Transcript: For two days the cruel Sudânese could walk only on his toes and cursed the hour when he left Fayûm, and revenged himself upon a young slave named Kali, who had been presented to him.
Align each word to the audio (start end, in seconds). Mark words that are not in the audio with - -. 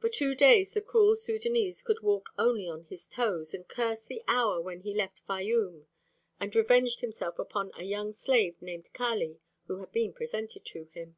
For 0.00 0.08
two 0.08 0.34
days 0.34 0.72
the 0.72 0.80
cruel 0.80 1.14
Sudânese 1.14 1.84
could 1.84 2.02
walk 2.02 2.30
only 2.36 2.68
on 2.68 2.82
his 2.86 3.06
toes 3.06 3.54
and 3.54 3.68
cursed 3.68 4.08
the 4.08 4.24
hour 4.26 4.60
when 4.60 4.80
he 4.80 4.92
left 4.92 5.24
Fayûm, 5.28 5.86
and 6.40 6.56
revenged 6.56 7.00
himself 7.00 7.38
upon 7.38 7.70
a 7.78 7.84
young 7.84 8.12
slave 8.12 8.60
named 8.60 8.92
Kali, 8.92 9.38
who 9.68 9.76
had 9.76 9.92
been 9.92 10.12
presented 10.12 10.64
to 10.64 10.86
him. 10.86 11.14